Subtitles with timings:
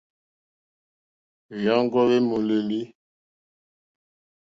[1.49, 2.79] Hwèɔ́ŋɡɔ́ hwé !mólélí.